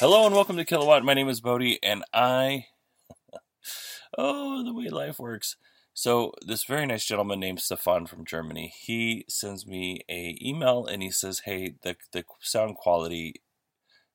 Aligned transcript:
Hello 0.00 0.24
and 0.26 0.32
welcome 0.32 0.56
to 0.56 0.64
Kilowatt. 0.64 1.04
My 1.04 1.12
name 1.12 1.28
is 1.28 1.40
Bodie, 1.40 1.80
and 1.82 2.04
I. 2.14 2.66
oh, 4.16 4.62
the 4.62 4.72
way 4.72 4.88
life 4.90 5.18
works. 5.18 5.56
So, 5.92 6.34
this 6.40 6.62
very 6.62 6.86
nice 6.86 7.04
gentleman 7.04 7.40
named 7.40 7.58
Stefan 7.58 8.06
from 8.06 8.24
Germany, 8.24 8.72
he 8.78 9.24
sends 9.28 9.66
me 9.66 10.02
a 10.08 10.38
email 10.40 10.86
and 10.86 11.02
he 11.02 11.10
says, 11.10 11.40
"Hey, 11.46 11.74
the 11.82 11.96
the 12.12 12.22
sound 12.38 12.76
quality, 12.76 13.42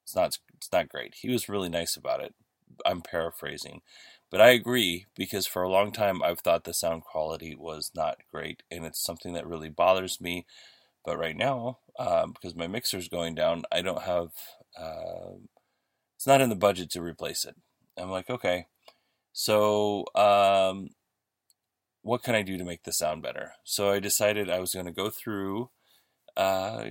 it's 0.04 0.16
not 0.16 0.40
it's 0.56 0.72
not 0.72 0.88
great." 0.88 1.16
He 1.16 1.30
was 1.30 1.50
really 1.50 1.68
nice 1.68 1.98
about 1.98 2.22
it. 2.24 2.34
I'm 2.86 3.02
paraphrasing, 3.02 3.82
but 4.32 4.40
I 4.40 4.52
agree 4.52 5.08
because 5.18 5.48
for 5.48 5.64
a 5.64 5.70
long 5.70 5.92
time 5.92 6.24
I've 6.24 6.40
thought 6.40 6.64
the 6.64 6.74
sound 6.74 7.04
quality 7.04 7.56
was 7.56 7.92
not 7.94 8.20
great, 8.32 8.64
and 8.72 8.86
it's 8.86 9.04
something 9.04 9.34
that 9.34 9.46
really 9.48 9.70
bothers 9.70 10.22
me. 10.22 10.46
But 11.04 11.20
right 11.20 11.36
now, 11.36 11.80
um, 12.00 12.32
because 12.32 12.56
my 12.56 12.68
mixer's 12.68 13.10
going 13.10 13.36
down, 13.36 13.66
I 13.70 13.82
don't 13.82 14.04
have. 14.04 14.30
Uh, 14.80 15.40
it's 16.24 16.28
not 16.30 16.40
in 16.40 16.48
the 16.48 16.56
budget 16.56 16.90
to 16.92 17.02
replace 17.02 17.44
it. 17.44 17.54
I'm 17.98 18.10
like, 18.10 18.30
okay, 18.30 18.68
so 19.34 20.06
um, 20.16 20.92
what 22.02 22.24
can 22.24 22.34
I 22.34 22.44
do 22.44 22.58
to 22.58 22.64
make 22.64 22.84
the 22.84 22.94
sound 22.94 23.22
better? 23.22 23.56
So 23.66 23.92
I 23.92 24.00
decided 24.00 24.50
I 24.50 24.62
was 24.62 24.74
going 24.74 24.86
to 24.86 24.94
go 24.94 25.10
through 25.10 25.70
uh, 26.38 26.86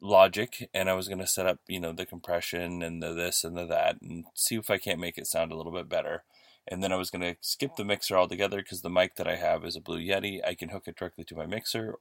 Logic 0.00 0.70
and 0.72 0.88
I 0.88 0.94
was 0.94 1.06
going 1.06 1.18
to 1.18 1.26
set 1.26 1.46
up, 1.46 1.58
you 1.68 1.80
know, 1.80 1.92
the 1.92 2.06
compression 2.06 2.82
and 2.82 3.02
the 3.02 3.12
this 3.12 3.44
and 3.44 3.58
the 3.58 3.66
that 3.66 4.00
and 4.00 4.24
see 4.32 4.54
if 4.54 4.70
I 4.70 4.78
can't 4.78 4.98
make 4.98 5.18
it 5.18 5.26
sound 5.26 5.52
a 5.52 5.54
little 5.54 5.70
bit 5.70 5.90
better. 5.90 6.24
And 6.66 6.82
then 6.82 6.92
I 6.92 6.96
was 6.96 7.10
going 7.10 7.20
to 7.20 7.36
skip 7.42 7.76
the 7.76 7.84
mixer 7.84 8.16
altogether 8.16 8.62
because 8.62 8.80
the 8.80 8.88
mic 8.88 9.16
that 9.16 9.28
I 9.28 9.36
have 9.36 9.66
is 9.66 9.76
a 9.76 9.82
Blue 9.82 10.00
Yeti. 10.00 10.40
I 10.42 10.54
can 10.54 10.70
hook 10.70 10.84
it 10.86 10.96
directly 10.96 11.24
to 11.24 11.36
my 11.36 11.44
mixer 11.44 11.96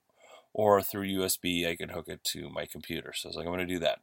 or 0.53 0.81
through 0.81 1.07
USB, 1.07 1.67
I 1.67 1.75
can 1.75 1.89
hook 1.89 2.07
it 2.07 2.23
to 2.31 2.49
my 2.49 2.65
computer. 2.65 3.11
So 3.13 3.27
I 3.27 3.29
was 3.29 3.35
like, 3.35 3.45
I'm 3.45 3.53
going 3.53 3.67
to 3.67 3.73
do 3.73 3.79
that. 3.79 3.99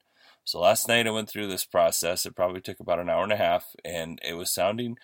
So 0.48 0.60
last 0.60 0.88
night 0.88 1.06
I 1.06 1.10
went 1.10 1.28
through 1.28 1.48
this 1.48 1.66
process. 1.66 2.24
It 2.24 2.34
probably 2.34 2.62
took 2.62 2.80
about 2.80 2.98
an 2.98 3.10
hour 3.10 3.22
and 3.22 3.34
a 3.34 3.36
half, 3.36 3.66
and 3.84 4.18
it 4.24 4.32
was 4.32 4.50
sounding 4.50 4.96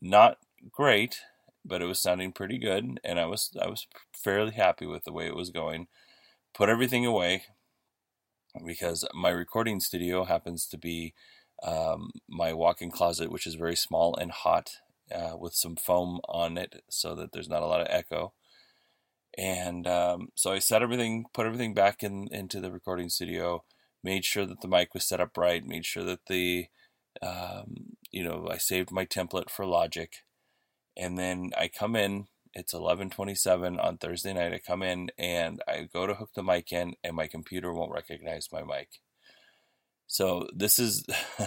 not 0.00 0.36
great, 0.70 1.22
but 1.64 1.82
it 1.82 1.86
was 1.86 1.98
sounding 1.98 2.30
pretty 2.30 2.56
good, 2.56 3.00
and 3.02 3.18
I 3.18 3.26
was 3.26 3.50
I 3.60 3.66
was 3.66 3.88
fairly 4.14 4.52
happy 4.52 4.86
with 4.86 5.02
the 5.02 5.12
way 5.12 5.26
it 5.26 5.34
was 5.34 5.50
going. 5.50 5.88
Put 6.54 6.68
everything 6.68 7.04
away 7.04 7.42
because 8.64 9.04
my 9.12 9.30
recording 9.30 9.80
studio 9.80 10.22
happens 10.22 10.68
to 10.68 10.78
be 10.78 11.14
um, 11.64 12.12
my 12.28 12.52
walk-in 12.52 12.92
closet, 12.92 13.32
which 13.32 13.48
is 13.48 13.56
very 13.56 13.74
small 13.74 14.14
and 14.14 14.30
hot, 14.30 14.70
uh, 15.12 15.36
with 15.36 15.54
some 15.54 15.74
foam 15.74 16.20
on 16.28 16.56
it, 16.56 16.84
so 16.88 17.16
that 17.16 17.32
there's 17.32 17.48
not 17.48 17.62
a 17.62 17.66
lot 17.66 17.80
of 17.80 17.88
echo. 17.90 18.34
And 19.36 19.84
um, 19.84 20.28
so 20.36 20.52
I 20.52 20.60
set 20.60 20.80
everything, 20.80 21.24
put 21.34 21.46
everything 21.46 21.74
back 21.74 22.04
in 22.04 22.28
into 22.30 22.60
the 22.60 22.70
recording 22.70 23.08
studio 23.08 23.64
made 24.04 24.24
sure 24.24 24.46
that 24.46 24.60
the 24.60 24.68
mic 24.68 24.94
was 24.94 25.04
set 25.06 25.20
up 25.20 25.36
right, 25.36 25.64
made 25.64 25.86
sure 25.86 26.04
that 26.04 26.26
the, 26.26 26.66
um, 27.22 27.96
you 28.10 28.24
know, 28.24 28.48
I 28.50 28.58
saved 28.58 28.90
my 28.92 29.06
template 29.06 29.50
for 29.50 29.66
Logic, 29.66 30.12
and 30.96 31.18
then 31.18 31.52
I 31.58 31.68
come 31.68 31.96
in. 31.96 32.28
It's 32.54 32.74
11:27 32.74 33.78
on 33.80 33.98
Thursday 33.98 34.32
night. 34.34 34.52
I 34.54 34.58
come 34.60 34.82
in 34.82 35.10
and 35.18 35.62
I 35.68 35.88
go 35.92 36.06
to 36.06 36.14
hook 36.14 36.30
the 36.34 36.42
mic 36.42 36.72
in, 36.72 36.94
and 37.04 37.16
my 37.16 37.26
computer 37.28 37.72
won't 37.72 37.92
recognize 37.92 38.50
my 38.52 38.62
mic. 38.62 39.00
So 40.06 40.48
this 40.54 40.78
is, 40.78 41.04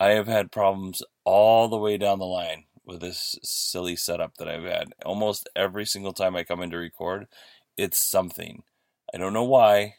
I 0.00 0.08
have 0.10 0.26
had 0.28 0.52
problems 0.52 1.02
all 1.24 1.68
the 1.68 1.78
way 1.78 1.96
down 1.96 2.18
the 2.18 2.26
line 2.26 2.64
with 2.84 3.00
this 3.00 3.36
silly 3.42 3.96
setup 3.96 4.36
that 4.38 4.48
I've 4.48 4.64
had. 4.64 4.92
Almost 5.04 5.48
every 5.56 5.84
single 5.84 6.12
time 6.12 6.36
I 6.36 6.44
come 6.44 6.62
in 6.62 6.70
to 6.70 6.76
record, 6.78 7.26
it's 7.76 7.98
something. 7.98 8.62
I 9.14 9.18
don't 9.18 9.32
know 9.32 9.44
why 9.44 9.96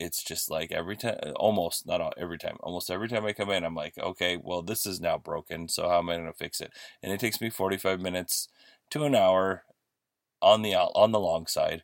it's 0.00 0.22
just 0.24 0.50
like 0.50 0.72
every 0.72 0.96
time, 0.96 1.18
uh, 1.22 1.30
almost 1.32 1.86
not 1.86 2.14
every 2.18 2.38
time, 2.38 2.56
almost 2.60 2.90
every 2.90 3.08
time 3.08 3.26
I 3.26 3.32
come 3.32 3.50
in, 3.50 3.64
I'm 3.64 3.74
like, 3.74 3.98
okay, 3.98 4.38
well, 4.42 4.62
this 4.62 4.86
is 4.86 5.00
now 5.00 5.18
broken. 5.18 5.68
So 5.68 5.88
how 5.88 5.98
am 5.98 6.08
I 6.08 6.16
going 6.16 6.26
to 6.26 6.32
fix 6.32 6.60
it? 6.60 6.72
And 7.02 7.12
it 7.12 7.20
takes 7.20 7.40
me 7.40 7.50
45 7.50 8.00
minutes 8.00 8.48
to 8.90 9.04
an 9.04 9.14
hour 9.14 9.64
on 10.42 10.62
the 10.62 10.74
on 10.74 11.12
the 11.12 11.20
long 11.20 11.46
side 11.46 11.82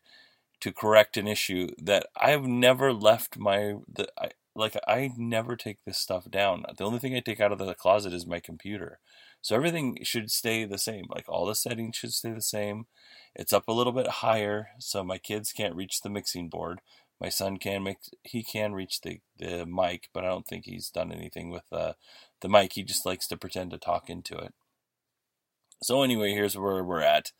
to 0.60 0.72
correct 0.72 1.16
an 1.18 1.28
issue 1.28 1.68
that 1.78 2.06
I've 2.16 2.46
never 2.46 2.92
left 2.92 3.38
my 3.38 3.74
the 3.92 4.08
I, 4.18 4.30
like 4.54 4.76
I 4.88 5.12
never 5.18 5.56
take 5.56 5.78
this 5.84 5.98
stuff 5.98 6.30
down. 6.30 6.64
The 6.76 6.84
only 6.84 6.98
thing 6.98 7.14
I 7.14 7.20
take 7.20 7.40
out 7.40 7.52
of 7.52 7.58
the 7.58 7.74
closet 7.74 8.14
is 8.14 8.26
my 8.26 8.40
computer. 8.40 8.98
So 9.42 9.54
everything 9.54 9.98
should 10.02 10.30
stay 10.30 10.64
the 10.64 10.78
same. 10.78 11.04
Like 11.10 11.26
all 11.28 11.46
the 11.46 11.54
settings 11.54 11.96
should 11.96 12.14
stay 12.14 12.32
the 12.32 12.40
same. 12.40 12.86
It's 13.34 13.52
up 13.52 13.68
a 13.68 13.72
little 13.72 13.92
bit 13.92 14.08
higher 14.08 14.68
so 14.78 15.04
my 15.04 15.18
kids 15.18 15.52
can't 15.52 15.76
reach 15.76 16.00
the 16.00 16.10
mixing 16.10 16.48
board 16.48 16.80
my 17.20 17.28
son 17.28 17.56
can 17.58 17.82
make 17.82 17.98
he 18.22 18.42
can 18.42 18.74
reach 18.74 19.00
the 19.00 19.20
the 19.38 19.66
mic, 19.66 20.08
but 20.12 20.24
I 20.24 20.28
don't 20.28 20.46
think 20.46 20.64
he's 20.64 20.90
done 20.90 21.12
anything 21.12 21.50
with 21.50 21.64
uh, 21.72 21.94
the 22.40 22.48
mic. 22.48 22.74
He 22.74 22.82
just 22.82 23.06
likes 23.06 23.26
to 23.28 23.36
pretend 23.36 23.70
to 23.70 23.78
talk 23.78 24.10
into 24.10 24.36
it. 24.36 24.54
So 25.82 26.02
anyway, 26.02 26.32
here's 26.32 26.56
where 26.56 26.82
we're 26.82 27.00
at. 27.00 27.32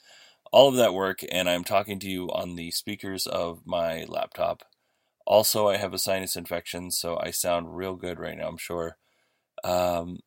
All 0.53 0.69
of 0.69 0.77
that 0.77 0.95
work, 0.95 1.21
and 1.31 1.49
I'm 1.49 1.65
talking 1.65 1.99
to 2.01 2.09
you 2.09 2.29
on 2.31 2.55
the 2.55 2.71
speakers 2.71 3.27
of 3.27 3.63
my 3.67 4.05
laptop. 4.05 4.63
Also, 5.27 5.69
I 5.69 5.77
have 5.77 5.93
a 5.93 5.99
sinus 5.99 6.37
infection, 6.37 6.91
so 6.91 7.19
I 7.21 7.31
sound 7.31 7.77
real 7.77 7.97
good 7.97 8.19
right 8.21 8.39
now. 8.39 8.49
I'm 8.49 8.57
sure. 8.59 8.97
Um, 9.65 10.21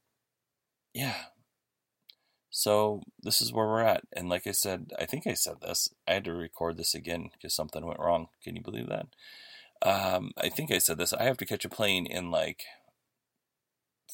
yeah. 0.94 1.16
So 2.60 3.04
this 3.24 3.42
is 3.42 3.54
where 3.54 3.66
we're 3.66 3.80
at, 3.80 4.04
and 4.12 4.28
like 4.28 4.46
I 4.46 4.52
said, 4.52 4.92
I 5.00 5.06
think 5.06 5.26
I 5.26 5.34
said 5.34 5.62
this. 5.62 5.88
I 6.06 6.16
had 6.16 6.26
to 6.26 6.34
record 6.34 6.76
this 6.76 6.94
again 6.94 7.30
because 7.32 7.56
something 7.56 7.86
went 7.86 8.02
wrong. 8.02 8.28
Can 8.44 8.58
you 8.58 8.62
believe 8.62 8.90
that? 8.90 9.06
Um, 9.82 10.32
I 10.38 10.50
think 10.50 10.70
I 10.70 10.80
said 10.80 10.98
this. 10.98 11.14
I 11.14 11.24
have 11.24 11.38
to 11.38 11.46
catch 11.46 11.64
a 11.64 11.70
plane 11.70 12.06
in 12.06 12.32
like 12.32 12.64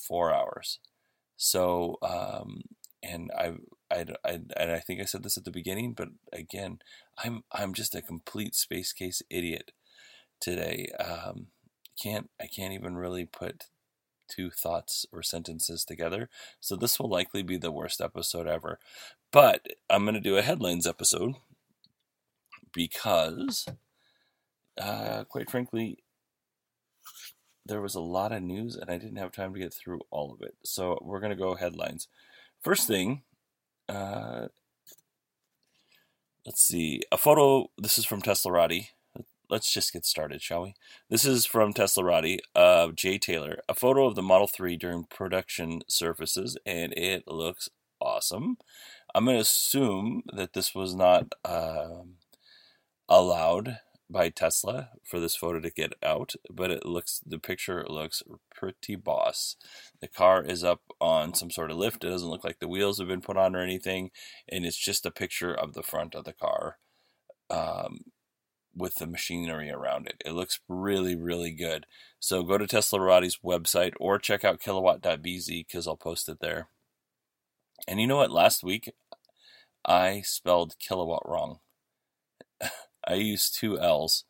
four 0.08 0.32
hours. 0.32 0.78
So, 1.38 1.98
um, 2.04 2.62
and 3.02 3.32
I, 3.36 3.54
I, 3.90 4.06
I, 4.24 4.40
and 4.56 4.72
I 4.72 4.80
think 4.80 5.02
I 5.02 5.06
said 5.06 5.24
this 5.24 5.38
at 5.38 5.46
the 5.46 5.50
beginning, 5.50 5.94
but 5.94 6.10
again, 6.32 6.78
I'm, 7.24 7.46
I'm 7.52 7.74
just 7.74 7.96
a 7.96 8.02
complete 8.04 8.54
space 8.54 8.94
case 8.94 9.24
idiot 9.28 9.72
today. 10.40 10.90
Um, 11.00 11.48
can't, 12.00 12.30
I 12.40 12.46
can't 12.46 12.74
even 12.74 12.96
really 12.96 13.26
put 13.26 13.64
two 14.28 14.50
thoughts 14.50 15.06
or 15.12 15.24
sentences 15.24 15.86
together. 15.86 16.30
So 16.60 16.76
this 16.76 17.00
will 17.00 17.10
likely 17.10 17.44
be 17.44 17.58
the 17.58 17.72
worst 17.72 18.02
episode 18.02 18.48
ever. 18.48 18.80
But 19.32 19.68
I'm 19.90 20.04
going 20.04 20.16
to 20.16 20.22
do 20.22 20.38
a 20.38 20.42
headlines 20.42 20.88
episode 20.88 21.36
because 22.74 23.66
uh, 24.78 25.24
quite 25.26 25.50
frankly, 25.50 26.00
there 27.66 27.82
was 27.82 27.96
a 27.96 28.02
lot 28.02 28.32
of 28.32 28.44
news 28.44 28.76
and 28.76 28.90
I 28.90 28.98
didn't 28.98 29.18
have 29.18 29.32
time 29.32 29.54
to 29.54 29.60
get 29.60 29.74
through 29.74 30.02
all 30.12 30.34
of 30.34 30.42
it. 30.42 30.56
So 30.64 31.00
we're 31.02 31.20
going 31.20 31.32
to 31.32 31.36
go 31.36 31.56
headlines. 31.56 32.08
First 32.62 32.88
thing, 32.88 33.24
uh, 33.90 34.48
let's 36.46 36.62
see. 36.62 37.02
A 37.12 37.18
photo, 37.18 37.70
this 37.78 37.98
is 37.98 38.06
from 38.06 38.22
Teslarati. 38.22 38.90
Let's 39.50 39.72
just 39.72 39.94
get 39.94 40.06
started, 40.06 40.42
shall 40.42 40.64
we? 40.64 40.76
This 41.10 41.26
is 41.26 41.46
from 41.46 41.74
Teslarati 41.74 42.40
of 42.56 42.90
uh, 42.90 42.94
Jay 42.94 43.18
Taylor, 43.18 43.60
a 43.70 43.74
photo 43.74 44.06
of 44.06 44.16
the 44.16 44.22
Model 44.22 44.48
3 44.48 44.76
during 44.78 45.06
production 45.06 45.82
surfaces, 45.88 46.58
and 46.66 46.94
it 46.94 47.28
looks 47.28 47.70
awesome. 48.02 48.58
I'm 49.14 49.26
going 49.26 49.38
to 49.38 49.42
assume 49.42 50.24
that 50.34 50.54
this 50.54 50.76
was 50.76 50.96
not 50.96 51.34
um, 51.44 52.16
allowed 53.08 53.80
by 54.10 54.30
Tesla 54.30 54.90
for 55.04 55.20
this 55.20 55.36
photo 55.36 55.60
to 55.60 55.72
get 55.72 55.94
out, 56.04 56.36
but 56.52 56.70
it 56.70 56.86
looks 56.86 57.22
the 57.26 57.40
picture 57.40 57.86
looks 57.88 58.22
pretty 58.54 58.96
boss. 58.96 59.56
The 60.00 60.08
car 60.08 60.44
is 60.44 60.64
up 60.64 60.82
on 61.02 61.34
some 61.34 61.50
sort 61.50 61.72
of 61.72 61.78
lift. 61.78 62.04
It 62.04 62.10
doesn't 62.10 62.30
look 62.30 62.44
like 62.44 62.60
the 62.60 62.68
wheels 62.68 63.00
have 63.00 63.08
been 63.08 63.22
put 63.22 63.38
on 63.38 63.56
or 63.56 63.62
anything, 63.62 64.12
and 64.48 64.66
it's 64.66 64.78
just 64.78 65.06
a 65.06 65.12
picture 65.12 65.54
of 65.54 65.74
the 65.74 65.84
front 65.84 66.14
of 66.14 66.26
the 66.26 66.34
car. 66.34 66.78
Um, 67.50 68.06
with 68.76 68.96
the 68.96 69.08
machinery 69.08 69.72
around 69.72 70.08
it. 70.08 70.22
It 70.26 70.34
looks 70.34 70.60
really, 70.68 71.16
really 71.16 71.52
good. 71.52 71.86
So 72.20 72.44
go 72.44 72.58
to 72.58 72.66
Teslarati's 72.66 73.40
website 73.44 73.94
or 74.00 74.20
check 74.20 74.44
out 74.44 74.60
kilowatt.bz 74.60 75.48
because 75.48 75.88
I'll 75.88 75.98
post 75.98 76.28
it 76.28 76.40
there. 76.42 76.70
And 77.88 78.02
you 78.02 78.08
know 78.08 78.18
what? 78.18 78.32
Last 78.32 78.64
week 78.64 78.92
I 79.86 80.22
spelled 80.22 80.76
kilowatt 80.80 81.24
wrong. 81.26 81.60
I 83.08 83.14
used 83.14 83.58
two 83.58 83.80
L's. 83.80 84.26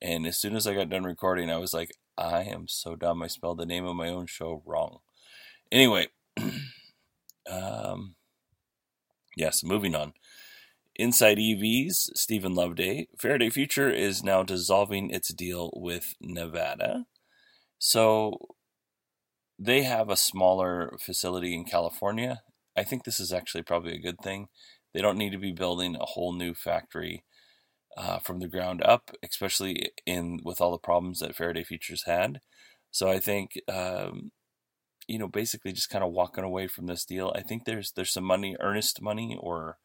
And 0.00 0.26
as 0.26 0.38
soon 0.38 0.56
as 0.56 0.66
I 0.66 0.74
got 0.74 0.88
done 0.88 1.04
recording, 1.04 1.50
I 1.50 1.58
was 1.58 1.74
like, 1.74 1.90
I 2.16 2.42
am 2.42 2.68
so 2.68 2.96
dumb. 2.96 3.22
I 3.22 3.26
spelled 3.26 3.58
the 3.58 3.66
name 3.66 3.84
of 3.84 3.96
my 3.96 4.08
own 4.08 4.26
show 4.26 4.62
wrong. 4.64 4.98
Anyway, 5.70 6.08
um, 7.50 8.14
yes, 9.36 9.62
moving 9.62 9.94
on. 9.94 10.14
Inside 11.00 11.38
EVs, 11.38 12.10
Steven 12.14 12.54
Loveday. 12.54 13.08
Faraday 13.18 13.48
Future 13.48 13.88
is 13.88 14.22
now 14.22 14.42
dissolving 14.42 15.08
its 15.08 15.32
deal 15.32 15.72
with 15.74 16.14
Nevada. 16.20 17.06
So 17.78 18.36
they 19.58 19.84
have 19.84 20.10
a 20.10 20.16
smaller 20.16 20.98
facility 21.00 21.54
in 21.54 21.64
California. 21.64 22.42
I 22.76 22.84
think 22.84 23.04
this 23.04 23.18
is 23.18 23.32
actually 23.32 23.62
probably 23.62 23.94
a 23.94 23.98
good 23.98 24.18
thing. 24.22 24.48
They 24.92 25.00
don't 25.00 25.16
need 25.16 25.32
to 25.32 25.38
be 25.38 25.52
building 25.52 25.96
a 25.96 26.04
whole 26.04 26.34
new 26.34 26.52
factory 26.52 27.24
uh, 27.96 28.18
from 28.18 28.40
the 28.40 28.48
ground 28.48 28.82
up, 28.84 29.10
especially 29.22 29.92
in 30.04 30.40
with 30.44 30.60
all 30.60 30.72
the 30.72 30.76
problems 30.76 31.20
that 31.20 31.34
Faraday 31.34 31.64
Futures 31.64 32.02
had. 32.02 32.42
So 32.90 33.08
I 33.08 33.20
think 33.20 33.58
um, 33.68 34.32
you 35.08 35.18
know 35.18 35.28
basically 35.28 35.72
just 35.72 35.88
kind 35.88 36.04
of 36.04 36.12
walking 36.12 36.44
away 36.44 36.66
from 36.66 36.88
this 36.88 37.06
deal. 37.06 37.32
I 37.34 37.40
think 37.40 37.64
there's 37.64 37.92
there's 37.92 38.12
some 38.12 38.24
money, 38.24 38.54
earnest 38.60 39.00
money, 39.00 39.38
or 39.40 39.78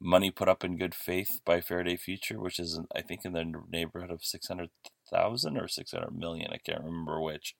money 0.00 0.30
put 0.30 0.48
up 0.48 0.64
in 0.64 0.78
good 0.78 0.94
faith 0.94 1.40
by 1.44 1.60
Faraday 1.60 1.96
Future, 1.96 2.40
which 2.40 2.58
is 2.58 2.80
I 2.94 3.02
think 3.02 3.24
in 3.24 3.32
the 3.32 3.52
neighborhood 3.70 4.10
of 4.10 4.24
six 4.24 4.48
hundred 4.48 4.70
thousand 5.10 5.56
or 5.56 5.68
six 5.68 5.92
hundred 5.92 6.16
million. 6.16 6.50
I 6.52 6.58
can't 6.58 6.84
remember 6.84 7.20
which. 7.20 7.54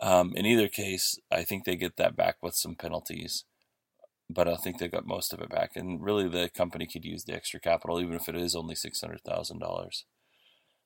Um, 0.00 0.32
in 0.36 0.46
either 0.46 0.68
case, 0.68 1.18
I 1.30 1.42
think 1.44 1.64
they 1.64 1.76
get 1.76 1.96
that 1.96 2.16
back 2.16 2.36
with 2.42 2.54
some 2.54 2.76
penalties, 2.76 3.44
but 4.30 4.46
I 4.48 4.56
think 4.56 4.78
they 4.78 4.88
got 4.88 5.06
most 5.06 5.32
of 5.32 5.40
it 5.40 5.50
back. 5.50 5.72
And 5.76 6.02
really, 6.02 6.28
the 6.28 6.48
company 6.50 6.86
could 6.86 7.04
use 7.04 7.24
the 7.24 7.34
extra 7.34 7.60
capital, 7.60 8.00
even 8.00 8.14
if 8.14 8.28
it 8.28 8.36
is 8.36 8.54
only 8.54 8.74
six 8.74 9.00
hundred 9.00 9.22
thousand 9.22 9.58
dollars. 9.58 10.04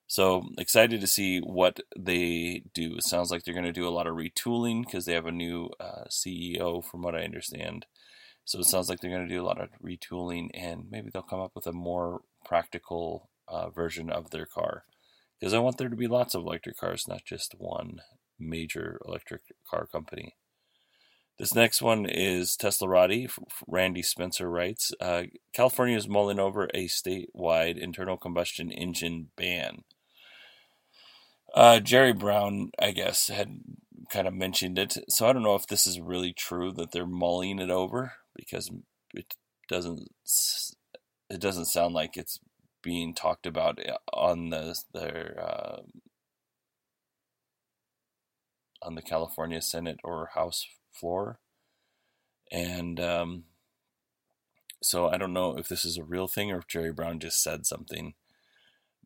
So 0.06 0.50
excited 0.59 1.00
to 1.00 1.06
see 1.06 1.41
what 1.41 1.81
they 1.99 2.64
do. 2.75 2.97
It 2.97 3.05
sounds 3.05 3.31
like 3.31 3.44
they're 3.44 3.55
going 3.55 3.64
to 3.64 3.73
do 3.73 3.88
a 3.88 3.91
lot 3.91 4.06
of 4.06 4.17
retooling 4.17 4.85
because 4.85 5.06
they 5.06 5.14
have 5.14 5.26
a 5.26 5.32
new 5.32 5.70
uh, 5.81 6.05
CEO, 6.11 6.85
from 6.85 7.03
what 7.03 7.14
I 7.14 7.25
understand. 7.25 7.87
So 8.44 8.59
it 8.59 8.65
sounds 8.65 8.89
like 8.89 9.00
they're 9.00 9.11
going 9.11 9.27
to 9.27 9.35
do 9.35 9.43
a 9.43 9.47
lot 9.47 9.61
of 9.61 9.71
retooling 9.85 10.50
and 10.55 10.87
maybe 10.91 11.11
they'll 11.12 11.23
come 11.23 11.41
up 11.41 11.53
with 11.55 11.67
a 11.67 11.73
more 11.73 12.23
practical 12.44 13.31
uh, 13.49 13.71
version 13.71 14.11
of 14.11 14.31
their 14.31 14.47
car. 14.47 14.85
Because 15.39 15.55
I 15.55 15.59
want 15.59 15.79
there 15.79 15.89
to 15.89 15.97
be 15.97 16.06
lots 16.06 16.35
of 16.35 16.43
electric 16.43 16.77
cars, 16.77 17.09
not 17.09 17.25
just 17.25 17.55
one 17.59 18.00
major 18.39 19.00
electric 19.06 19.43
car 19.69 19.87
company. 19.87 20.37
This 21.39 21.55
next 21.55 21.83
one 21.83 22.06
is 22.06 22.56
Teslarati. 22.56 23.31
Randy 23.67 24.03
Spencer 24.03 24.49
writes 24.49 24.93
uh, 25.00 25.25
California 25.53 25.97
is 25.97 26.09
mulling 26.09 26.38
over 26.38 26.65
a 26.75 26.87
statewide 26.87 27.79
internal 27.79 28.17
combustion 28.17 28.71
engine 28.71 29.31
ban. 29.37 29.83
Uh, 31.55 31.81
Jerry 31.81 32.12
Brown, 32.12 32.71
I 32.79 32.93
guess, 32.93 33.29
had 33.29 33.61
kind 34.11 34.29
of 34.29 34.35
mentioned 34.35 34.79
it. 34.79 34.97
So 35.09 35.27
I 35.27 35.33
don't 35.33 35.43
know 35.43 35.55
if 35.55 35.67
this 35.67 35.87
is 35.87 36.00
really 36.00 36.33
true 36.33 36.73
that 36.73 36.93
they're 36.93 37.06
mulling 37.06 37.59
it 37.59 37.71
over 37.71 38.12
because 38.34 38.70
it 39.14 39.34
doesn't 39.69 40.08
it 41.31 41.40
doesn't 41.40 41.67
sound 41.67 41.94
like 41.94 42.17
it's 42.17 42.38
being 42.82 43.14
talked 43.14 43.46
about 43.46 43.79
eh, 43.84 43.94
on 44.12 44.50
the 44.50 44.76
their 44.93 45.38
uh, 45.40 45.82
on 48.82 48.94
the 48.94 49.02
California 49.02 49.62
Senate 49.62 50.00
or 50.05 50.31
House 50.34 50.67
floor, 50.93 51.38
and 52.50 53.00
um, 53.00 53.44
so 54.82 55.08
I 55.08 55.17
don't 55.17 55.32
know 55.32 55.56
if 55.56 55.69
this 55.69 55.85
is 55.85 55.96
a 55.96 56.05
real 56.05 56.26
thing 56.26 56.50
or 56.50 56.58
if 56.58 56.69
Jerry 56.69 56.93
Brown 56.93 57.20
just 57.20 57.43
said 57.43 57.67
something. 57.67 58.14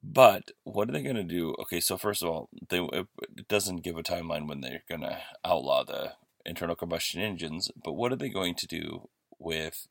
But 0.03 0.53
what 0.65 0.89
are 0.89 0.93
they 0.93 1.03
going 1.03 1.17
to 1.17 1.25
do? 1.25 1.55
Okay, 1.61 1.81
so 1.81 1.97
first 1.97 2.23
of 2.23 2.29
all, 2.29 2.49
they 2.69 2.81
it 2.81 3.49
doesn't 3.49 3.83
give 3.83 3.97
a 3.97 4.03
timeline 4.03 4.49
when 4.49 4.61
they're 4.61 4.85
going 4.89 5.01
to 5.01 5.19
outlaw 5.45 5.85
the 5.85 6.13
internal 6.45 6.77
combustion 6.77 7.21
engines. 7.21 7.71
But 7.83 7.95
what 7.95 8.13
are 8.13 8.17
they 8.17 8.29
going 8.29 8.55
to 8.57 8.67
do 8.67 9.09
with 9.39 9.87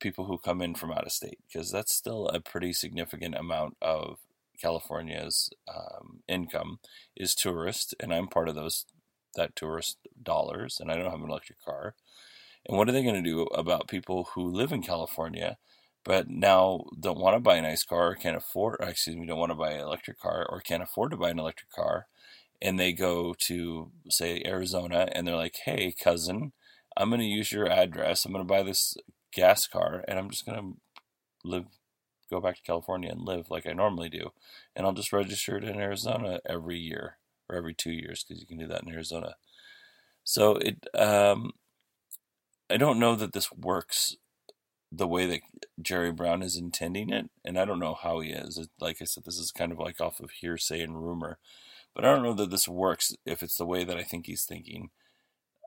people 0.00 0.26
who 0.26 0.38
come 0.38 0.62
in 0.62 0.74
from 0.74 0.92
out 0.92 1.06
of 1.06 1.12
state 1.12 1.38
because 1.46 1.70
that's 1.72 1.92
still 1.94 2.28
a 2.28 2.40
pretty 2.40 2.72
significant 2.72 3.34
amount 3.34 3.76
of 3.82 4.18
California's 4.60 5.50
um, 5.72 6.20
income 6.28 6.78
is 7.16 7.34
tourist, 7.34 7.94
and 8.00 8.12
I'm 8.12 8.26
part 8.28 8.48
of 8.48 8.54
those 8.54 8.86
that 9.36 9.54
tourist 9.54 9.98
dollars, 10.20 10.78
and 10.80 10.90
I 10.90 10.96
don't 10.96 11.10
have 11.10 11.20
an 11.20 11.30
electric 11.30 11.62
car. 11.64 11.94
And 12.66 12.76
what 12.76 12.88
are 12.88 12.92
they 12.92 13.02
going 13.02 13.14
to 13.14 13.22
do 13.22 13.42
about 13.42 13.88
people 13.88 14.30
who 14.34 14.50
live 14.50 14.72
in 14.72 14.82
California 14.82 15.58
but 16.04 16.28
now 16.30 16.84
don't 16.98 17.18
want 17.18 17.36
to 17.36 17.40
buy 17.40 17.56
a 17.56 17.62
nice 17.62 17.84
car 17.84 18.12
or 18.12 18.14
can't 18.14 18.36
afford, 18.36 18.76
or 18.80 18.88
excuse 18.88 19.14
me, 19.14 19.26
don't 19.26 19.38
want 19.38 19.50
to 19.50 19.56
buy 19.56 19.72
an 19.72 19.80
electric 19.80 20.18
car 20.18 20.46
or 20.48 20.60
can't 20.60 20.82
afford 20.82 21.10
to 21.10 21.18
buy 21.18 21.28
an 21.28 21.38
electric 21.38 21.70
car, 21.70 22.06
and 22.62 22.78
they 22.78 22.92
go 22.94 23.34
to 23.40 23.90
say 24.08 24.42
Arizona 24.46 25.08
and 25.12 25.26
they're 25.26 25.36
like, 25.36 25.56
"Hey, 25.64 25.92
cousin, 25.92 26.52
I'm 26.98 27.10
going 27.10 27.20
to 27.20 27.26
use 27.26 27.52
your 27.52 27.70
address. 27.70 28.24
I'm 28.24 28.32
going 28.32 28.44
to 28.44 28.52
buy 28.52 28.64
this 28.64 28.96
gas 29.32 29.68
car 29.68 30.04
and 30.08 30.18
I'm 30.18 30.30
just 30.30 30.44
going 30.44 30.58
to 30.58 31.48
live, 31.48 31.66
go 32.28 32.40
back 32.40 32.56
to 32.56 32.62
California 32.62 33.10
and 33.10 33.24
live 33.24 33.50
like 33.50 33.66
I 33.66 33.72
normally 33.72 34.08
do. 34.08 34.30
And 34.74 34.84
I'll 34.84 34.92
just 34.92 35.12
register 35.12 35.56
it 35.56 35.64
in 35.64 35.80
Arizona 35.80 36.40
every 36.44 36.76
year 36.76 37.18
or 37.48 37.56
every 37.56 37.72
two 37.72 37.92
years 37.92 38.24
because 38.24 38.40
you 38.40 38.48
can 38.48 38.58
do 38.58 38.66
that 38.66 38.82
in 38.82 38.92
Arizona. 38.92 39.36
So 40.24 40.56
it, 40.56 40.88
um, 40.92 41.52
I 42.68 42.76
don't 42.76 42.98
know 42.98 43.14
that 43.14 43.32
this 43.32 43.52
works 43.52 44.16
the 44.90 45.06
way 45.06 45.26
that 45.26 45.40
Jerry 45.80 46.12
Brown 46.12 46.42
is 46.42 46.56
intending 46.56 47.10
it, 47.10 47.30
and 47.44 47.58
I 47.58 47.64
don't 47.64 47.78
know 47.78 47.94
how 47.94 48.20
he 48.20 48.30
is. 48.30 48.68
Like 48.80 48.98
I 49.00 49.04
said, 49.04 49.24
this 49.24 49.38
is 49.38 49.52
kind 49.52 49.70
of 49.70 49.78
like 49.78 50.00
off 50.00 50.20
of 50.20 50.30
hearsay 50.30 50.82
and 50.82 51.02
rumor, 51.02 51.38
but 51.94 52.04
I 52.04 52.12
don't 52.12 52.22
know 52.22 52.34
that 52.34 52.50
this 52.50 52.66
works 52.66 53.14
if 53.24 53.42
it's 53.42 53.56
the 53.56 53.66
way 53.66 53.84
that 53.84 53.96
I 53.96 54.02
think 54.02 54.26
he's 54.26 54.44
thinking 54.44 54.90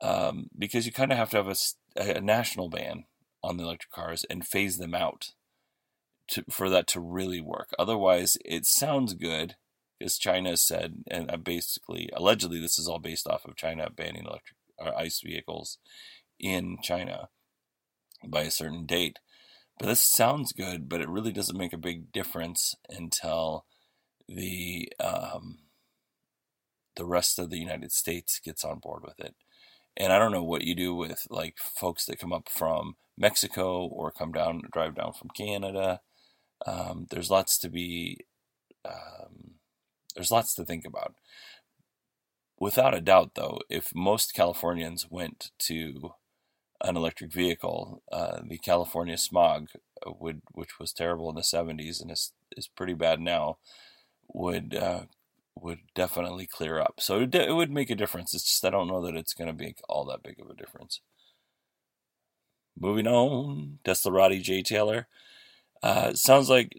um, 0.02 0.48
because 0.58 0.84
you 0.84 0.92
kind 0.92 1.12
of 1.12 1.18
have 1.18 1.30
to 1.30 1.36
have 1.36 1.48
a, 1.48 2.16
a, 2.16 2.20
national 2.20 2.68
ban 2.68 3.04
on 3.42 3.56
the 3.56 3.62
electric 3.62 3.92
cars 3.92 4.24
and 4.28 4.46
phase 4.46 4.78
them 4.78 4.94
out 4.94 5.30
to, 6.28 6.44
for 6.50 6.68
that 6.68 6.88
to 6.88 7.00
really 7.00 7.40
work. 7.40 7.70
Otherwise, 7.78 8.36
it 8.44 8.66
sounds 8.66 9.14
good 9.14 9.54
because 9.98 10.18
China 10.18 10.56
said, 10.56 11.04
and 11.08 11.30
uh, 11.30 11.36
basically, 11.36 12.10
allegedly, 12.14 12.60
this 12.60 12.78
is 12.78 12.88
all 12.88 12.98
based 12.98 13.28
off 13.28 13.44
of 13.44 13.56
China 13.56 13.88
banning 13.90 14.26
electric 14.26 14.56
or 14.78 14.88
uh, 14.88 14.98
ICE 14.98 15.20
vehicles 15.24 15.78
in 16.40 16.78
China 16.82 17.28
by 18.26 18.42
a 18.42 18.50
certain 18.50 18.84
date. 18.84 19.20
But 19.78 19.86
this 19.86 20.02
sounds 20.02 20.52
good, 20.52 20.88
but 20.88 21.00
it 21.00 21.08
really 21.08 21.32
doesn't 21.32 21.58
make 21.58 21.72
a 21.72 21.78
big 21.78 22.12
difference 22.12 22.74
until 22.88 23.66
the 24.28 24.92
um, 25.00 25.58
the 26.96 27.04
rest 27.06 27.38
of 27.38 27.50
the 27.50 27.58
United 27.58 27.92
States 27.92 28.40
gets 28.44 28.64
on 28.64 28.78
board 28.78 29.02
with 29.04 29.18
it. 29.18 29.34
And 29.96 30.12
I 30.12 30.18
don't 30.18 30.32
know 30.32 30.42
what 30.42 30.62
you 30.62 30.74
do 30.74 30.94
with 30.94 31.26
like 31.30 31.58
folks 31.58 32.06
that 32.06 32.18
come 32.18 32.32
up 32.32 32.48
from 32.48 32.96
Mexico 33.16 33.84
or 33.84 34.10
come 34.10 34.32
down, 34.32 34.62
drive 34.72 34.94
down 34.94 35.12
from 35.12 35.28
Canada. 35.30 36.00
Um, 36.66 37.06
there's 37.10 37.30
lots 37.30 37.58
to 37.58 37.68
be, 37.68 38.18
um, 38.84 39.54
there's 40.14 40.30
lots 40.30 40.54
to 40.54 40.64
think 40.64 40.84
about. 40.86 41.14
Without 42.58 42.94
a 42.94 43.00
doubt, 43.00 43.32
though, 43.34 43.58
if 43.68 43.94
most 43.94 44.34
Californians 44.34 45.08
went 45.10 45.50
to 45.58 46.12
an 46.82 46.96
electric 46.96 47.32
vehicle, 47.32 48.02
uh, 48.10 48.40
the 48.48 48.58
California 48.58 49.18
smog 49.18 49.68
would, 50.06 50.42
which 50.52 50.78
was 50.78 50.92
terrible 50.92 51.28
in 51.28 51.34
the 51.34 51.42
70s 51.42 52.00
and 52.00 52.10
is 52.10 52.32
is 52.56 52.68
pretty 52.68 52.94
bad 52.94 53.20
now, 53.20 53.58
would 54.28 54.74
uh, 54.74 55.02
would 55.54 55.78
definitely 55.94 56.46
clear 56.46 56.80
up. 56.80 56.94
So 56.98 57.20
it, 57.20 57.34
it 57.34 57.54
would 57.54 57.70
make 57.70 57.90
a 57.90 57.94
difference. 57.94 58.34
It's 58.34 58.44
just 58.44 58.64
I 58.64 58.70
don't 58.70 58.88
know 58.88 59.04
that 59.04 59.16
it's 59.16 59.34
going 59.34 59.48
to 59.48 59.54
be 59.54 59.74
all 59.88 60.04
that 60.06 60.22
big 60.22 60.40
of 60.40 60.50
a 60.50 60.54
difference. 60.54 61.00
Moving 62.78 63.06
on, 63.06 63.78
Teslarati 63.84 64.42
Jay 64.42 64.62
Taylor. 64.62 65.06
Uh, 65.82 66.14
sounds 66.14 66.48
like 66.48 66.78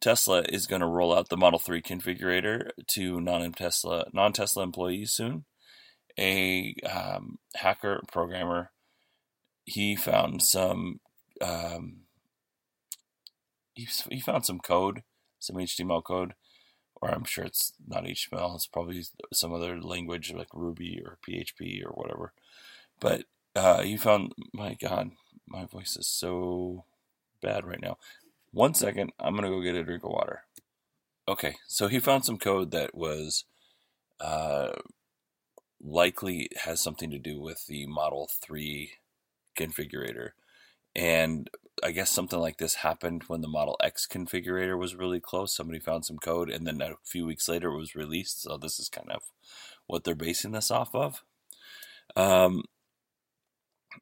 Tesla 0.00 0.44
is 0.48 0.66
going 0.66 0.80
to 0.80 0.86
roll 0.86 1.16
out 1.16 1.28
the 1.28 1.36
Model 1.36 1.58
3 1.58 1.80
configurator 1.82 2.70
to 2.88 3.20
non-Tesla 3.20 4.06
non-Tesla 4.12 4.62
employees 4.62 5.12
soon. 5.12 5.44
A 6.18 6.74
um, 6.88 7.38
hacker 7.56 8.02
programmer 8.10 8.70
he 9.64 9.96
found 9.96 10.42
some 10.42 11.00
um, 11.40 12.02
he, 13.74 13.88
he 14.10 14.20
found 14.20 14.46
some 14.46 14.60
code, 14.60 15.02
some 15.40 15.56
HTML 15.56 16.04
code, 16.04 16.34
or 17.04 17.10
I'm 17.10 17.24
sure 17.24 17.44
it's 17.44 17.74
not 17.86 18.04
HTML. 18.04 18.54
It's 18.54 18.66
probably 18.66 19.04
some 19.32 19.52
other 19.52 19.80
language 19.80 20.32
like 20.32 20.48
Ruby 20.54 21.02
or 21.04 21.18
PHP 21.28 21.84
or 21.84 21.90
whatever. 21.90 22.32
But 22.98 23.24
uh, 23.54 23.82
he 23.82 23.98
found 23.98 24.32
my 24.54 24.74
God, 24.80 25.10
my 25.46 25.66
voice 25.66 25.96
is 25.96 26.08
so 26.08 26.86
bad 27.42 27.66
right 27.66 27.80
now. 27.82 27.98
One 28.52 28.72
second, 28.72 29.12
I'm 29.20 29.34
gonna 29.34 29.50
go 29.50 29.60
get 29.60 29.74
a 29.74 29.84
drink 29.84 30.02
of 30.02 30.12
water. 30.12 30.44
Okay, 31.28 31.56
so 31.66 31.88
he 31.88 31.98
found 31.98 32.24
some 32.24 32.38
code 32.38 32.70
that 32.70 32.94
was 32.94 33.44
uh, 34.18 34.72
likely 35.82 36.48
has 36.64 36.80
something 36.80 37.10
to 37.10 37.18
do 37.18 37.40
with 37.40 37.66
the 37.66 37.86
Model 37.86 38.30
3 38.40 38.92
configurator. 39.58 40.30
And 40.96 41.50
I 41.82 41.90
guess 41.90 42.10
something 42.10 42.38
like 42.38 42.58
this 42.58 42.76
happened 42.76 43.24
when 43.26 43.40
the 43.40 43.48
Model 43.48 43.76
X 43.82 44.06
configurator 44.06 44.78
was 44.78 44.94
really 44.94 45.20
close. 45.20 45.54
Somebody 45.54 45.80
found 45.80 46.04
some 46.04 46.18
code, 46.18 46.50
and 46.50 46.66
then 46.66 46.80
a 46.80 46.94
few 47.04 47.26
weeks 47.26 47.48
later 47.48 47.70
it 47.70 47.78
was 47.78 47.94
released. 47.94 48.42
So 48.42 48.56
this 48.56 48.78
is 48.78 48.88
kind 48.88 49.10
of 49.10 49.22
what 49.86 50.04
they're 50.04 50.14
basing 50.14 50.52
this 50.52 50.70
off 50.70 50.94
of. 50.94 51.22
Um, 52.16 52.62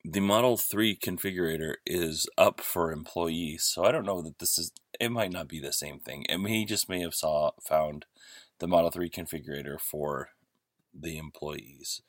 the 0.04 0.20
Model 0.20 0.56
3 0.56 0.96
configurator 0.96 1.74
is 1.86 2.26
up 2.36 2.60
for 2.60 2.92
employees, 2.92 3.64
so 3.64 3.84
I 3.84 3.92
don't 3.92 4.06
know 4.06 4.22
that 4.22 4.38
this 4.38 4.58
is. 4.58 4.72
It 5.00 5.10
might 5.10 5.32
not 5.32 5.48
be 5.48 5.60
the 5.60 5.72
same 5.72 5.98
thing. 5.98 6.26
And 6.28 6.46
he 6.46 6.64
just 6.64 6.88
may 6.88 7.00
have 7.00 7.14
saw 7.14 7.52
found 7.62 8.06
the 8.58 8.68
Model 8.68 8.90
3 8.90 9.10
configurator 9.10 9.80
for 9.80 10.30
the 10.94 11.18
employees. 11.18 12.02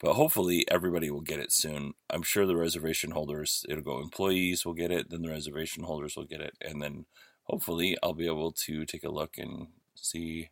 But 0.00 0.14
hopefully 0.14 0.64
everybody 0.70 1.10
will 1.10 1.20
get 1.20 1.40
it 1.40 1.52
soon. 1.52 1.92
I'm 2.08 2.22
sure 2.22 2.46
the 2.46 2.56
reservation 2.56 3.10
holders, 3.10 3.66
it'll 3.68 3.84
go 3.84 4.00
employees 4.00 4.64
will 4.64 4.72
get 4.72 4.90
it, 4.90 5.10
then 5.10 5.22
the 5.22 5.28
reservation 5.28 5.84
holders 5.84 6.16
will 6.16 6.24
get 6.24 6.40
it, 6.40 6.56
and 6.62 6.82
then 6.82 7.04
hopefully 7.44 7.96
I'll 8.02 8.14
be 8.14 8.26
able 8.26 8.52
to 8.52 8.86
take 8.86 9.04
a 9.04 9.10
look 9.10 9.36
and 9.36 9.68
see 9.94 10.48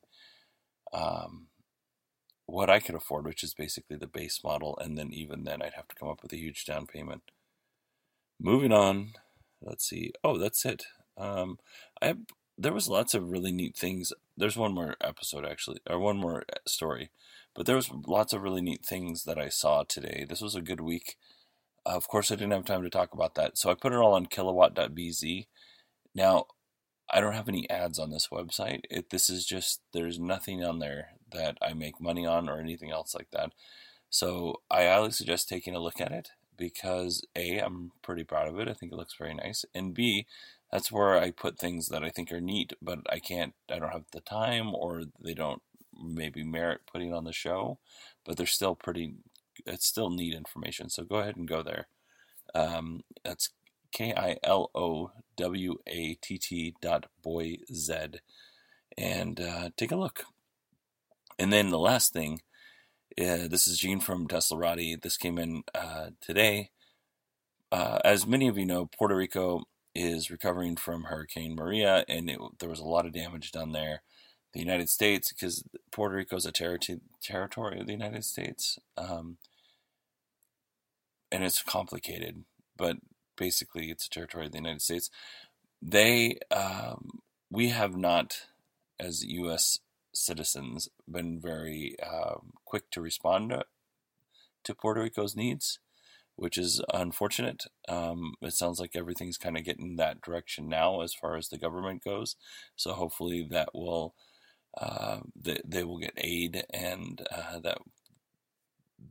um, 0.92 1.46
what 2.44 2.68
I 2.68 2.78
could 2.78 2.94
afford, 2.94 3.24
which 3.24 3.42
is 3.42 3.54
basically 3.54 3.96
the 3.96 4.06
base 4.06 4.44
model, 4.44 4.78
and 4.82 4.98
then 4.98 5.12
even 5.12 5.44
then 5.44 5.62
I'd 5.62 5.74
have 5.74 5.88
to 5.88 5.96
come 5.96 6.08
up 6.08 6.22
with 6.22 6.32
a 6.34 6.38
huge 6.38 6.66
down 6.66 6.86
payment. 6.86 7.22
Moving 8.38 8.72
on, 8.72 9.14
let's 9.62 9.88
see. 9.88 10.12
Oh, 10.22 10.36
that's 10.36 10.64
it. 10.66 10.84
Um, 11.16 11.58
I 12.02 12.14
there 12.60 12.72
was 12.72 12.88
lots 12.88 13.14
of 13.14 13.30
really 13.30 13.52
neat 13.52 13.76
things. 13.76 14.12
There's 14.36 14.56
one 14.56 14.74
more 14.74 14.96
episode 15.00 15.46
actually, 15.46 15.78
or 15.88 15.98
one 15.98 16.18
more 16.18 16.44
story 16.66 17.10
but 17.54 17.66
there 17.66 17.76
was 17.76 17.90
lots 18.06 18.32
of 18.32 18.42
really 18.42 18.60
neat 18.60 18.84
things 18.84 19.24
that 19.24 19.38
I 19.38 19.48
saw 19.48 19.84
today. 19.84 20.24
This 20.28 20.40
was 20.40 20.54
a 20.54 20.62
good 20.62 20.80
week. 20.80 21.16
Uh, 21.86 21.90
of 21.90 22.08
course, 22.08 22.30
I 22.30 22.36
didn't 22.36 22.52
have 22.52 22.64
time 22.64 22.82
to 22.82 22.90
talk 22.90 23.12
about 23.12 23.34
that, 23.34 23.58
so 23.58 23.70
I 23.70 23.74
put 23.74 23.92
it 23.92 23.98
all 23.98 24.14
on 24.14 24.26
kilowatt.bz. 24.26 25.46
Now, 26.14 26.46
I 27.10 27.20
don't 27.20 27.34
have 27.34 27.48
any 27.48 27.68
ads 27.70 27.98
on 27.98 28.10
this 28.10 28.28
website. 28.30 28.82
It, 28.90 29.10
this 29.10 29.30
is 29.30 29.46
just 29.46 29.80
there's 29.92 30.18
nothing 30.18 30.62
on 30.62 30.78
there 30.78 31.10
that 31.32 31.56
I 31.62 31.72
make 31.72 32.00
money 32.00 32.26
on 32.26 32.48
or 32.48 32.60
anything 32.60 32.90
else 32.90 33.14
like 33.14 33.30
that. 33.32 33.52
So 34.10 34.62
I 34.70 34.84
highly 34.84 35.10
suggest 35.10 35.48
taking 35.48 35.74
a 35.74 35.80
look 35.80 36.00
at 36.00 36.12
it 36.12 36.30
because 36.56 37.24
a 37.36 37.58
I'm 37.58 37.92
pretty 38.02 38.24
proud 38.24 38.48
of 38.48 38.58
it. 38.58 38.68
I 38.68 38.74
think 38.74 38.92
it 38.92 38.96
looks 38.96 39.14
very 39.18 39.34
nice, 39.34 39.64
and 39.74 39.94
b 39.94 40.26
that's 40.70 40.92
where 40.92 41.18
I 41.18 41.30
put 41.30 41.58
things 41.58 41.88
that 41.88 42.04
I 42.04 42.10
think 42.10 42.30
are 42.32 42.40
neat, 42.40 42.74
but 42.82 43.00
I 43.10 43.18
can't. 43.20 43.54
I 43.70 43.78
don't 43.78 43.92
have 43.92 44.04
the 44.12 44.20
time, 44.20 44.74
or 44.74 45.04
they 45.22 45.34
don't 45.34 45.62
maybe 45.98 46.44
merit 46.44 46.80
putting 46.90 47.12
on 47.12 47.24
the 47.24 47.32
show, 47.32 47.78
but 48.24 48.36
they're 48.36 48.46
still 48.46 48.74
pretty. 48.74 49.14
It's 49.66 49.86
still 49.86 50.10
neat 50.10 50.34
information. 50.34 50.88
So 50.88 51.04
go 51.04 51.16
ahead 51.16 51.36
and 51.36 51.48
go 51.48 51.62
there. 51.62 51.88
Um, 52.54 53.02
that's 53.24 53.50
K 53.92 54.14
I 54.14 54.36
L 54.42 54.70
O 54.74 55.12
W 55.36 55.76
A 55.86 56.14
T 56.14 56.38
T 56.38 56.74
dot 56.80 57.06
boy 57.22 57.58
z, 57.72 57.94
and 58.96 59.40
uh, 59.40 59.70
take 59.76 59.92
a 59.92 59.96
look. 59.96 60.24
And 61.38 61.52
then 61.52 61.70
the 61.70 61.78
last 61.78 62.12
thing, 62.12 62.42
uh, 63.18 63.48
this 63.48 63.68
is 63.68 63.78
Gene 63.78 64.00
from 64.00 64.28
Teslarati. 64.28 65.00
This 65.00 65.16
came 65.16 65.38
in 65.38 65.62
uh, 65.74 66.10
today. 66.20 66.70
Uh, 67.70 67.98
as 68.04 68.26
many 68.26 68.48
of 68.48 68.56
you 68.56 68.64
know, 68.64 68.86
Puerto 68.86 69.14
Rico 69.14 69.64
is 69.94 70.30
recovering 70.30 70.76
from 70.76 71.04
Hurricane 71.04 71.54
Maria, 71.54 72.04
and 72.08 72.30
it, 72.30 72.38
there 72.58 72.68
was 72.68 72.80
a 72.80 72.84
lot 72.84 73.06
of 73.06 73.12
damage 73.12 73.52
done 73.52 73.72
there 73.72 74.02
the 74.52 74.60
United 74.60 74.88
States 74.88 75.32
because 75.32 75.62
Puerto 75.92 76.16
Rico 76.16 76.36
is 76.36 76.46
a 76.46 76.52
ter- 76.52 76.78
territory 77.22 77.80
of 77.80 77.86
the 77.86 77.92
United 77.92 78.24
States. 78.24 78.78
Um, 78.96 79.38
and 81.30 81.44
it's 81.44 81.62
complicated, 81.62 82.44
but 82.76 82.96
basically 83.36 83.90
it's 83.90 84.06
a 84.06 84.10
territory 84.10 84.46
of 84.46 84.52
the 84.52 84.58
United 84.58 84.82
States. 84.82 85.10
They, 85.80 86.38
um, 86.50 87.20
we 87.50 87.68
have 87.68 87.96
not, 87.96 88.42
as 88.98 89.24
U.S. 89.24 89.78
citizens, 90.14 90.88
been 91.10 91.40
very 91.40 91.96
um, 92.00 92.54
quick 92.64 92.90
to 92.92 93.00
respond 93.00 93.50
to, 93.50 93.64
to, 94.64 94.74
Puerto 94.74 95.02
Rico's 95.02 95.36
needs, 95.36 95.78
which 96.36 96.58
is 96.58 96.82
unfortunate. 96.92 97.64
Um, 97.88 98.34
it 98.40 98.54
sounds 98.54 98.80
like 98.80 98.96
everything's 98.96 99.38
kind 99.38 99.56
of 99.56 99.64
getting 99.64 99.96
that 99.96 100.20
direction 100.22 100.68
now 100.68 101.02
as 101.02 101.14
far 101.14 101.36
as 101.36 101.48
the 101.48 101.58
government 101.58 102.02
goes. 102.02 102.36
So 102.74 102.92
hopefully 102.92 103.46
that 103.50 103.70
will 103.74 104.14
uh, 104.76 105.18
they, 105.34 105.60
they 105.64 105.84
will 105.84 105.98
get 105.98 106.12
aid 106.16 106.64
and 106.72 107.26
uh, 107.30 107.58
that 107.58 107.78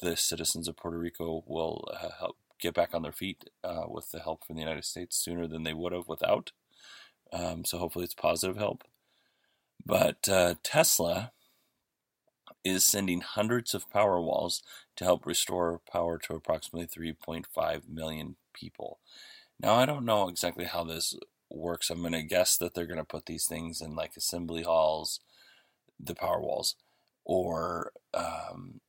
the 0.02 0.16
citizens 0.16 0.68
of 0.68 0.78
Puerto 0.78 0.98
Rico 0.98 1.44
will 1.48 1.88
uh, 1.94 2.10
help 2.20 2.38
get 2.60 2.74
back 2.74 2.94
on 2.94 3.02
their 3.02 3.12
feet 3.12 3.50
uh, 3.64 3.86
with 3.88 4.12
the 4.12 4.20
help 4.20 4.46
from 4.46 4.56
the 4.56 4.62
United 4.62 4.86
States 4.86 5.16
sooner 5.16 5.48
than 5.48 5.64
they 5.64 5.74
would 5.74 5.94
have 5.94 6.08
without. 6.08 6.52
Um, 7.32 7.66
so 7.66 7.78
hopefully 7.78 8.06
it's 8.06 8.14
positive 8.14 8.58
help. 8.58 8.84
But 9.86 10.28
uh, 10.28 10.56
Tesla 10.64 11.32
is 12.64 12.86
sending 12.86 13.22
hundreds 13.22 13.74
of 13.74 13.90
power 13.90 14.20
walls 14.22 14.62
to 14.96 15.04
help 15.04 15.26
restore 15.26 15.80
power 15.92 16.18
to 16.18 16.34
approximately 16.34 16.88
3.5 16.88 17.88
million 17.88 18.36
people. 18.54 19.00
Now, 19.60 19.76
I 19.76 19.86
don't 19.86 20.06
know 20.06 20.28
exactly 20.28 20.66
how 20.66 20.84
this 20.84 21.16
works. 21.50 21.90
I'm 21.90 22.02
going 22.02 22.14
to 22.14 22.24
guess 22.24 22.58
that 22.58 22.74
they're 22.74 22.86
going 22.86 22.98
to 22.98 23.06
put 23.06 23.26
these 23.26 23.46
things 23.46 23.82
in 23.82 23.96
like 23.96 24.16
assembly 24.18 24.64
halls 24.64 25.20
the 26.00 26.16
power 26.16 26.42
walls 26.42 26.76
or 27.26 27.92
um, 28.14 28.80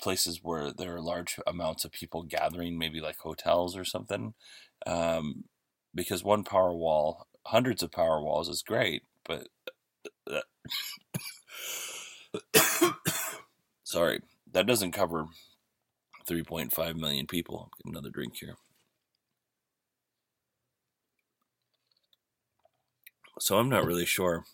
places 0.00 0.40
where 0.42 0.72
there 0.72 0.94
are 0.96 1.00
large 1.00 1.38
amounts 1.46 1.84
of 1.84 1.92
people 1.92 2.22
gathering, 2.22 2.78
maybe 2.78 3.00
like 3.00 3.18
hotels 3.18 3.76
or 3.76 3.84
something. 3.84 4.34
Um, 4.86 5.44
because 5.94 6.24
one 6.24 6.44
power 6.44 6.72
wall, 6.72 7.26
hundreds 7.46 7.82
of 7.82 7.90
power 7.90 8.22
walls 8.22 8.48
is 8.48 8.62
great, 8.62 9.02
but 9.24 9.48
sorry, 13.82 14.20
that 14.50 14.66
doesn't 14.66 14.92
cover 14.92 15.26
3.5 16.28 16.96
million 16.96 17.26
people. 17.26 17.70
Another 17.84 18.10
drink 18.10 18.34
here. 18.40 18.54
So 23.40 23.58
I'm 23.58 23.68
not 23.68 23.86
really 23.86 24.06
sure 24.06 24.44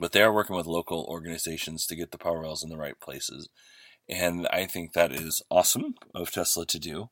but 0.00 0.12
they 0.12 0.22
are 0.22 0.32
working 0.32 0.56
with 0.56 0.66
local 0.66 1.06
organizations 1.08 1.86
to 1.86 1.96
get 1.96 2.10
the 2.10 2.18
power 2.18 2.42
walls 2.42 2.62
in 2.62 2.70
the 2.70 2.76
right 2.76 2.98
places. 3.00 3.48
And 4.08 4.46
I 4.48 4.66
think 4.66 4.92
that 4.92 5.12
is 5.12 5.42
awesome 5.50 5.94
of 6.14 6.30
Tesla 6.30 6.66
to 6.66 6.78
do. 6.78 7.10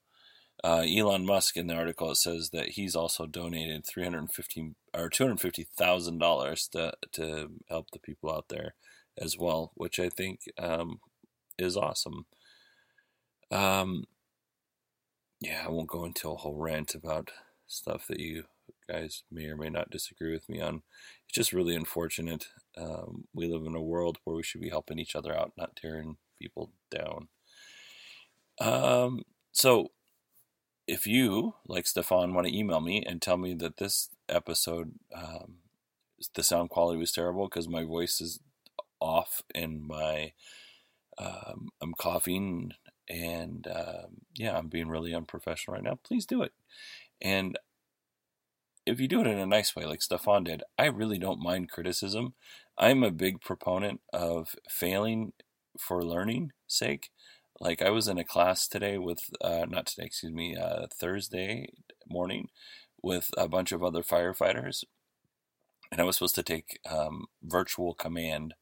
Uh, 0.62 0.84
Elon 0.88 1.26
Musk 1.26 1.56
in 1.56 1.66
the 1.66 1.74
article 1.74 2.12
it 2.12 2.16
says 2.16 2.50
that 2.50 2.70
he's 2.70 2.94
also 2.94 3.26
donated 3.26 3.84
three 3.84 4.04
hundred 4.04 4.30
fifty 4.32 4.74
or 4.94 5.08
two 5.08 5.24
hundred 5.24 5.40
fifty 5.40 5.66
thousand 5.76 6.18
dollars 6.18 6.68
to 6.68 6.92
to 7.12 7.50
help 7.68 7.90
the 7.90 7.98
people 7.98 8.30
out 8.32 8.48
there 8.48 8.74
as 9.18 9.36
well, 9.36 9.72
which 9.74 9.98
I 9.98 10.08
think 10.08 10.40
um, 10.58 11.00
is 11.58 11.76
awesome. 11.76 12.26
Um, 13.50 14.04
yeah, 15.40 15.64
I 15.66 15.70
won't 15.70 15.88
go 15.88 16.04
into 16.04 16.30
a 16.30 16.36
whole 16.36 16.56
rant 16.56 16.94
about 16.94 17.30
stuff 17.66 18.06
that 18.08 18.20
you 18.20 18.44
guys 18.88 19.22
may 19.30 19.46
or 19.46 19.56
may 19.56 19.70
not 19.70 19.90
disagree 19.90 20.32
with 20.32 20.48
me 20.48 20.60
on. 20.60 20.82
It's 21.26 21.34
just 21.34 21.52
really 21.52 21.74
unfortunate. 21.74 22.48
Um, 22.76 23.24
we 23.34 23.46
live 23.46 23.66
in 23.66 23.74
a 23.74 23.82
world 23.82 24.18
where 24.24 24.36
we 24.36 24.42
should 24.42 24.60
be 24.60 24.70
helping 24.70 24.98
each 24.98 25.16
other 25.16 25.36
out, 25.36 25.52
not 25.56 25.76
tearing 25.76 26.16
people 26.40 26.70
down. 26.90 27.28
Um, 28.60 29.22
so, 29.52 29.88
if 30.86 31.06
you, 31.06 31.54
like 31.66 31.86
Stefan, 31.86 32.34
want 32.34 32.46
to 32.46 32.56
email 32.56 32.80
me 32.80 33.02
and 33.04 33.22
tell 33.22 33.36
me 33.38 33.54
that 33.54 33.78
this 33.78 34.10
episode, 34.28 34.92
um, 35.14 35.56
the 36.34 36.42
sound 36.42 36.70
quality 36.70 36.98
was 36.98 37.12
terrible 37.12 37.48
because 37.48 37.68
my 37.68 37.84
voice 37.84 38.20
is 38.20 38.38
off 39.00 39.42
and 39.54 39.82
my 39.82 40.32
um, 41.18 41.68
I'm 41.80 41.94
coughing 41.94 42.72
and 43.08 43.66
um, 43.68 44.22
yeah, 44.34 44.56
I'm 44.56 44.68
being 44.68 44.88
really 44.88 45.14
unprofessional 45.14 45.74
right 45.74 45.84
now. 45.84 45.98
Please 46.02 46.26
do 46.26 46.42
it. 46.42 46.52
And 47.20 47.58
if 48.86 49.00
you 49.00 49.08
do 49.08 49.20
it 49.20 49.26
in 49.26 49.38
a 49.38 49.46
nice 49.46 49.74
way, 49.74 49.84
like 49.84 50.02
Stefan 50.02 50.44
did, 50.44 50.62
I 50.78 50.86
really 50.86 51.18
don't 51.18 51.42
mind 51.42 51.70
criticism. 51.70 52.34
I'm 52.76 53.02
a 53.02 53.10
big 53.10 53.40
proponent 53.40 54.00
of 54.12 54.56
failing 54.68 55.32
for 55.78 56.02
learning 56.02 56.52
sake. 56.66 57.10
Like 57.60 57.80
I 57.80 57.90
was 57.90 58.08
in 58.08 58.18
a 58.18 58.24
class 58.24 58.68
today 58.68 58.98
with, 58.98 59.30
uh, 59.40 59.66
not 59.68 59.86
today, 59.86 60.06
excuse 60.06 60.32
me, 60.32 60.56
uh, 60.56 60.86
Thursday 60.92 61.68
morning 62.08 62.48
with 63.02 63.30
a 63.36 63.48
bunch 63.48 63.72
of 63.72 63.82
other 63.82 64.02
firefighters, 64.02 64.84
and 65.92 66.00
I 66.00 66.04
was 66.04 66.16
supposed 66.16 66.34
to 66.36 66.42
take 66.42 66.80
um, 66.90 67.26
virtual 67.42 67.94
command 67.94 68.54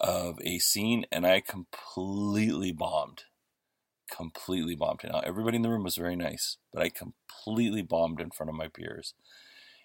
of 0.00 0.38
a 0.42 0.58
scene, 0.58 1.04
and 1.12 1.26
I 1.26 1.40
completely 1.40 2.72
bombed. 2.72 3.24
Completely 4.10 4.74
bombed. 4.74 5.00
Now 5.04 5.20
everybody 5.20 5.56
in 5.56 5.62
the 5.62 5.68
room 5.68 5.84
was 5.84 5.96
very 5.96 6.16
nice, 6.16 6.56
but 6.72 6.82
I 6.82 6.88
completely 6.88 7.82
bombed 7.82 8.20
in 8.20 8.30
front 8.30 8.50
of 8.50 8.56
my 8.56 8.68
peers. 8.68 9.14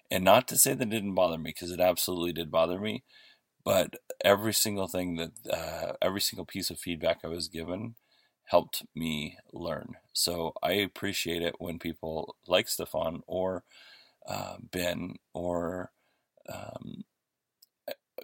And 0.09 0.23
not 0.23 0.47
to 0.47 0.57
say 0.57 0.73
that 0.73 0.87
it 0.87 0.89
didn't 0.89 1.15
bother 1.15 1.37
me, 1.37 1.49
because 1.49 1.71
it 1.71 1.79
absolutely 1.79 2.33
did 2.33 2.51
bother 2.51 2.79
me. 2.79 3.03
But 3.65 3.95
every 4.23 4.53
single 4.53 4.87
thing 4.87 5.15
that, 5.17 5.31
uh, 5.51 5.93
every 6.01 6.21
single 6.21 6.45
piece 6.45 6.69
of 6.69 6.79
feedback 6.79 7.19
I 7.23 7.27
was 7.27 7.47
given 7.47 7.95
helped 8.45 8.83
me 8.95 9.37
learn. 9.51 9.95
So 10.13 10.53
I 10.61 10.73
appreciate 10.73 11.41
it 11.41 11.55
when 11.59 11.79
people 11.79 12.35
like 12.47 12.67
Stefan 12.67 13.23
or 13.27 13.63
uh, 14.27 14.57
Ben 14.71 15.15
or 15.33 15.91
um, 16.49 17.03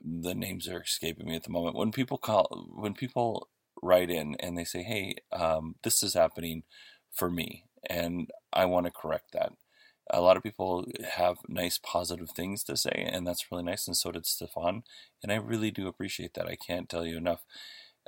the 0.03 0.35
names 0.35 0.67
are 0.67 0.81
escaping 0.81 1.27
me 1.27 1.35
at 1.35 1.43
the 1.43 1.51
moment. 1.51 1.75
When 1.75 1.91
people 1.91 2.17
call, 2.17 2.67
when 2.73 2.93
people 2.93 3.49
write 3.81 4.09
in 4.11 4.35
and 4.39 4.57
they 4.57 4.65
say, 4.65 4.83
"Hey, 4.83 5.15
um, 5.31 5.75
this 5.83 6.03
is 6.03 6.13
happening 6.13 6.63
for 7.11 7.29
me," 7.29 7.65
and 7.89 8.29
I 8.53 8.65
want 8.65 8.85
to 8.87 8.91
correct 8.91 9.31
that. 9.33 9.53
A 10.11 10.21
lot 10.21 10.37
of 10.37 10.43
people 10.43 10.85
have 11.17 11.37
nice, 11.47 11.77
positive 11.77 12.31
things 12.31 12.63
to 12.65 12.77
say, 12.77 13.07
and 13.11 13.27
that's 13.27 13.51
really 13.51 13.63
nice. 13.63 13.87
And 13.87 13.95
so 13.97 14.11
did 14.11 14.25
Stefan, 14.25 14.83
and 15.23 15.31
I 15.31 15.35
really 15.37 15.71
do 15.71 15.87
appreciate 15.87 16.33
that. 16.35 16.47
I 16.47 16.55
can't 16.55 16.89
tell 16.89 17.05
you 17.05 17.17
enough. 17.17 17.41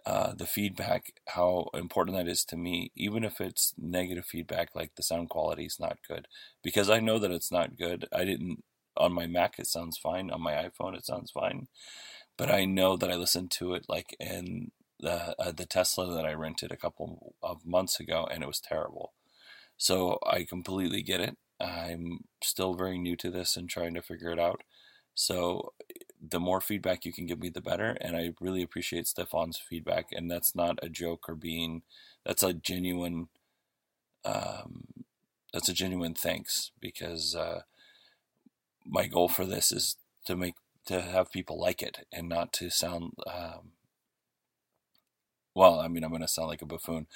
Uh, 0.05 0.33
the 0.33 0.47
feedback, 0.47 1.13
how 1.27 1.69
important 1.75 2.17
that 2.17 2.27
is 2.27 2.43
to 2.45 2.57
me, 2.57 2.91
even 2.95 3.23
if 3.23 3.39
it's 3.39 3.73
negative 3.77 4.25
feedback, 4.25 4.69
like 4.75 4.95
the 4.95 5.03
sound 5.03 5.29
quality 5.29 5.65
is 5.65 5.79
not 5.79 5.99
good, 6.07 6.27
because 6.63 6.89
I 6.89 6.99
know 6.99 7.19
that 7.19 7.31
it's 7.31 7.51
not 7.51 7.77
good. 7.77 8.07
I 8.11 8.25
didn't 8.25 8.63
on 8.97 9.13
my 9.13 9.27
Mac 9.27 9.59
it 9.59 9.67
sounds 9.67 9.97
fine, 9.97 10.31
on 10.31 10.41
my 10.41 10.53
iPhone 10.53 10.95
it 10.97 11.05
sounds 11.05 11.31
fine, 11.31 11.67
but 12.37 12.51
I 12.51 12.65
know 12.65 12.97
that 12.97 13.11
I 13.11 13.15
listened 13.15 13.51
to 13.51 13.73
it 13.75 13.85
like 13.89 14.15
the 14.19 14.71
uh, 15.03 15.51
the 15.51 15.65
Tesla 15.65 16.13
that 16.13 16.25
I 16.25 16.33
rented 16.33 16.71
a 16.71 16.77
couple 16.77 17.35
of 17.41 17.65
months 17.65 17.99
ago, 17.99 18.27
and 18.31 18.43
it 18.43 18.47
was 18.47 18.59
terrible. 18.59 19.13
So 19.77 20.19
I 20.25 20.43
completely 20.43 21.01
get 21.01 21.21
it. 21.21 21.37
I'm 21.59 22.25
still 22.43 22.73
very 22.73 22.97
new 22.97 23.15
to 23.17 23.29
this 23.29 23.55
and 23.57 23.69
trying 23.69 23.93
to 23.95 24.01
figure 24.01 24.31
it 24.31 24.39
out. 24.39 24.61
So 25.13 25.73
the 26.21 26.39
more 26.39 26.61
feedback 26.61 27.05
you 27.05 27.11
can 27.11 27.25
give 27.25 27.39
me, 27.39 27.49
the 27.49 27.61
better. 27.61 27.97
And 27.99 28.15
I 28.15 28.33
really 28.39 28.61
appreciate 28.61 29.07
Stefan's 29.07 29.57
feedback. 29.57 30.07
And 30.11 30.29
that's 30.29 30.55
not 30.55 30.79
a 30.81 30.89
joke 30.89 31.27
or 31.27 31.35
being, 31.35 31.81
that's 32.25 32.43
a 32.43 32.53
genuine, 32.53 33.27
um, 34.23 34.85
that's 35.53 35.69
a 35.69 35.73
genuine 35.73 36.13
thanks 36.13 36.71
because 36.79 37.35
uh, 37.35 37.61
my 38.85 39.07
goal 39.07 39.27
for 39.27 39.45
this 39.45 39.71
is 39.71 39.97
to 40.25 40.35
make 40.35 40.55
to 40.85 41.01
have 41.01 41.31
people 41.31 41.59
like 41.59 41.81
it 41.81 42.07
and 42.11 42.27
not 42.27 42.51
to 42.53 42.69
sound 42.69 43.13
um, 43.27 43.71
well 45.55 45.79
i 45.79 45.87
mean 45.87 46.03
i'm 46.03 46.09
going 46.09 46.21
to 46.21 46.27
sound 46.27 46.47
like 46.47 46.61
a 46.61 46.65
buffoon 46.65 47.07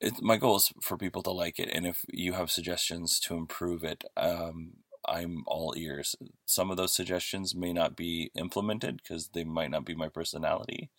it, 0.00 0.20
my 0.22 0.36
goal 0.36 0.56
is 0.56 0.72
for 0.80 0.96
people 0.96 1.22
to 1.22 1.30
like 1.30 1.58
it 1.58 1.68
and 1.72 1.86
if 1.86 2.04
you 2.08 2.32
have 2.32 2.50
suggestions 2.50 3.18
to 3.20 3.34
improve 3.36 3.84
it 3.84 4.04
um, 4.16 4.74
i'm 5.06 5.44
all 5.46 5.74
ears 5.76 6.16
some 6.46 6.70
of 6.70 6.76
those 6.76 6.94
suggestions 6.94 7.54
may 7.54 7.72
not 7.72 7.96
be 7.96 8.30
implemented 8.36 8.96
because 8.96 9.28
they 9.28 9.44
might 9.44 9.70
not 9.70 9.84
be 9.84 9.94
my 9.94 10.08
personality 10.08 10.90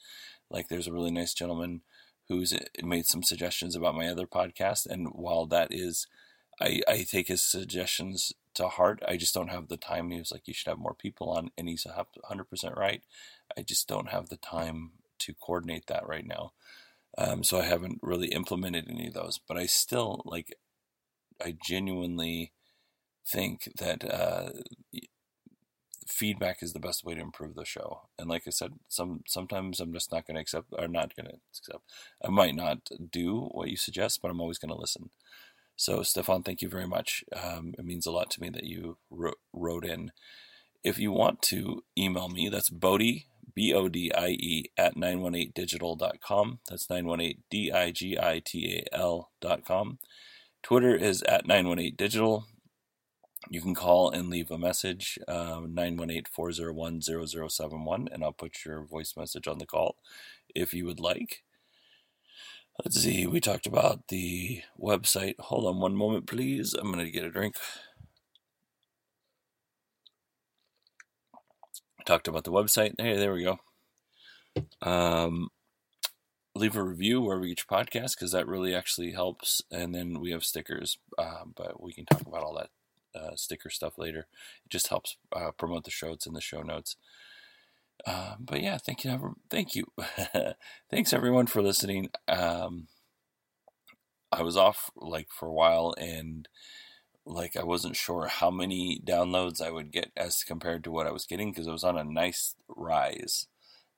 like 0.50 0.68
there's 0.68 0.88
a 0.88 0.94
really 0.94 1.12
nice 1.12 1.34
gentleman 1.34 1.82
who's 2.27 2.54
uh, 2.54 2.60
made 2.84 3.06
some 3.06 3.24
suggestions 3.24 3.75
about 3.75 3.96
my 3.96 4.08
other 4.08 4.27
podcast 4.27 4.86
and 4.86 5.08
while 5.13 5.46
that 5.46 5.68
is 5.72 6.08
I, 6.60 6.82
I 6.88 7.04
take 7.04 7.27
his 7.27 7.44
suggestions 7.44 8.32
to 8.56 8.68
heart. 8.68 9.04
I 9.08 9.18
just 9.18 9.34
don't 9.34 9.50
have 9.50 9.68
the 9.68 9.77
time. 9.77 10.10
He 10.10 10.19
was 10.19 10.32
like, 10.32 10.48
you 10.48 10.54
should 10.54 10.69
have 10.69 10.80
more 10.80 10.93
people 10.93 11.30
on, 11.30 11.52
and 11.58 11.67
he's 11.67 11.86
100% 11.86 12.78
right. 12.78 13.04
I 13.58 13.62
just 13.62 13.88
don't 13.88 14.10
have 14.10 14.30
the 14.30 14.38
time 14.38 14.91
to 15.19 15.34
coordinate 15.34 15.88
that 15.88 16.08
right 16.08 16.25
now. 16.25 16.54
Um, 17.17 17.43
so 17.43 17.60
I 17.60 17.63
haven't 17.63 17.99
really 18.01 18.28
implemented 18.28 18.88
any 18.89 19.08
of 19.08 19.13
those, 19.13 19.39
but 19.47 19.58
I 19.58 19.65
still 19.65 20.21
like, 20.25 20.56
I 21.43 21.56
genuinely 21.65 22.51
think 23.25 23.71
that 23.78 24.04
uh, 24.04 24.49
feedback 26.08 26.62
is 26.62 26.73
the 26.73 26.80
best 26.80 27.04
way 27.04 27.15
to 27.15 27.21
improve 27.21 27.56
the 27.56 27.65
show. 27.65 28.01
And 28.17 28.30
like 28.30 28.43
I 28.47 28.51
said, 28.51 28.73
some 28.88 29.23
sometimes 29.28 29.80
I'm 29.80 29.93
just 29.93 30.12
not 30.12 30.28
going 30.28 30.36
to 30.36 30.41
accept 30.41 30.67
or 30.71 30.88
not 30.88 31.15
going 31.15 31.28
to 31.28 31.38
accept. 31.58 31.84
I 32.23 32.30
might 32.30 32.56
not 32.56 32.89
do 33.12 33.49
what 33.51 33.69
you 33.69 33.78
suggest, 33.78 34.21
but 34.21 34.30
I'm 34.30 34.41
always 34.41 34.58
going 34.58 34.73
to 34.73 34.80
listen. 34.80 35.10
So, 35.75 36.04
Stefan, 36.04 36.43
thank 36.43 36.62
you 36.62 36.69
very 36.69 36.88
much. 36.88 37.23
Um, 37.36 37.73
it 37.78 37.84
means 37.84 38.06
a 38.06 38.12
lot 38.12 38.30
to 38.32 38.41
me 38.41 38.49
that 38.49 38.63
you 38.63 38.97
wrote, 39.10 39.39
wrote 39.51 39.86
in. 39.86 40.12
If 40.84 40.99
you 40.99 41.12
want 41.12 41.41
to 41.43 41.84
email 41.97 42.30
me, 42.30 42.47
that's 42.47 42.69
Bodie, 42.69 43.28
B 43.56 43.74
O 43.74 43.88
D 43.88 44.12
I 44.13 44.30
E, 44.30 44.65
at 44.78 44.96
918digital.com. 44.96 46.60
That's 46.70 46.89
918 46.89 47.44
D 47.50 47.72
I 47.72 47.91
G 47.91 48.18
I 48.20 48.41
T 48.44 48.84
A 48.91 48.96
L.com. 48.96 50.00
Twitter 50.62 50.96
is 50.96 51.22
at 51.24 51.48
918digital. 51.48 52.44
You 53.50 53.62
can 53.62 53.76
call 53.76 54.10
and 54.10 54.30
leave 54.30 54.50
a 54.50 54.58
message, 54.58 55.20
um, 55.28 55.74
918 55.74 56.24
401 56.32 57.02
0071, 57.02 58.10
and 58.12 58.24
I'll 58.24 58.32
put 58.32 58.65
your 58.65 58.84
voice 58.84 59.13
message 59.15 59.48
on 59.48 59.60
the 59.60 59.68
call 59.68 59.98
if 60.56 60.74
you 60.74 60.86
would 60.86 61.00
like. 61.00 61.44
Let's 62.84 63.00
see, 63.00 63.26
we 63.26 63.39
talked 63.39 63.68
about 63.68 64.08
the 64.10 64.62
website. 64.80 65.39
Hold 65.39 65.65
on 65.65 65.80
one 65.80 65.96
moment, 65.96 66.28
please. 66.28 66.74
I'm 66.74 66.91
going 66.91 67.06
to 67.06 67.12
get 67.12 67.24
a 67.24 67.32
drink. 67.32 67.56
Talked 72.06 72.28
about 72.28 72.44
the 72.44 72.52
website. 72.52 72.94
Hey, 73.00 73.18
there 73.18 73.34
we 73.34 73.44
go. 73.44 73.60
Um, 74.82 75.50
leave 76.54 76.76
a 76.76 76.84
review 76.84 77.22
wherever 77.22 77.46
you 77.46 77.56
get 77.56 77.65
your 77.70 77.80
podcast 77.84 78.15
because 78.15 78.32
that 78.32 78.48
really 78.48 78.76
actually 78.76 79.12
helps. 79.12 79.62
And 79.72 79.94
then 79.94 80.20
we 80.20 80.32
have 80.32 80.46
stickers, 80.46 80.98
uh, 81.18 81.46
but 81.56 81.82
we 81.82 81.94
can 81.94 82.06
talk 82.06 82.22
about 82.22 82.44
all 82.44 82.56
that 82.56 83.20
uh, 83.20 83.36
sticker 83.36 83.70
stuff 83.70 83.98
later. 83.98 84.28
It 84.65 84.70
just 84.70 84.88
helps 84.88 85.18
uh, 85.36 85.52
promote 85.52 85.84
the 85.84 85.91
show. 85.91 86.13
It's 86.13 86.28
in 86.28 86.34
the 86.34 86.41
show 86.41 86.62
notes. 86.62 86.96
Um, 88.06 88.36
but 88.39 88.62
yeah, 88.62 88.78
thank 88.78 89.04
you, 89.04 89.36
thank 89.50 89.74
you, 89.74 89.86
thanks 90.91 91.13
everyone 91.13 91.48
for 91.48 91.62
listening. 91.62 92.10
Um, 92.28 92.88
I 94.32 94.44
was 94.44 94.58
off 94.58 94.91
like 94.96 95.30
for 95.32 95.48
a 95.48 95.54
while, 95.54 95.96
and 95.98 96.48
like 97.26 97.58
I 97.58 97.64
wasn't 97.64 97.96
sure 97.96 98.28
how 98.28 98.52
many 98.52 99.02
downloads 99.04 99.62
I 99.62 99.72
would 99.72 99.92
get 99.92 100.12
as 100.16 100.44
compared 100.44 100.84
to 100.84 100.92
what 100.92 101.08
I 101.08 101.12
was 101.12 101.26
getting 101.26 101.52
because 101.52 101.68
it 101.68 101.72
was 101.72 101.84
on 101.84 101.98
a 101.98 102.04
nice 102.04 102.56
rise, 102.68 103.48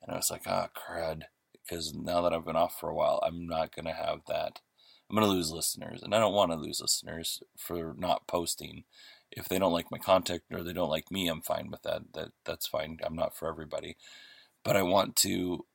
and 0.01 0.11
I 0.11 0.17
was 0.17 0.31
like, 0.31 0.43
ah, 0.47 0.69
oh, 0.69 0.79
crud. 0.79 1.23
Because 1.63 1.93
now 1.93 2.21
that 2.21 2.33
I've 2.33 2.45
been 2.45 2.55
off 2.55 2.79
for 2.79 2.89
a 2.89 2.95
while, 2.95 3.19
I'm 3.23 3.45
not 3.45 3.75
gonna 3.75 3.93
have 3.93 4.21
that. 4.27 4.61
I'm 5.09 5.15
gonna 5.15 5.27
lose 5.27 5.51
listeners, 5.51 6.01
and 6.03 6.15
I 6.15 6.19
don't 6.19 6.33
want 6.33 6.51
to 6.51 6.57
lose 6.57 6.81
listeners 6.81 7.41
for 7.57 7.93
not 7.97 8.27
posting 8.27 8.83
if 9.31 9.49
they 9.49 9.59
don't 9.59 9.73
like 9.73 9.91
my 9.91 9.97
content 9.97 10.43
or 10.51 10.63
they 10.63 10.73
don't 10.73 10.89
like 10.89 11.11
me, 11.11 11.27
I'm 11.27 11.41
fine 11.41 11.69
with 11.69 11.81
that. 11.83 12.13
That 12.13 12.29
that's 12.45 12.67
fine. 12.67 12.99
I'm 13.03 13.15
not 13.15 13.35
for 13.35 13.47
everybody, 13.47 13.97
but 14.63 14.75
I 14.75 14.83
want 14.83 15.15
to 15.17 15.65